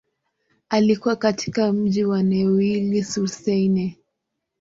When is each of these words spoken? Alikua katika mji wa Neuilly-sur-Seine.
Alikua 0.69 1.15
katika 1.15 1.71
mji 1.73 2.03
wa 2.05 2.23
Neuilly-sur-Seine. 2.23 3.97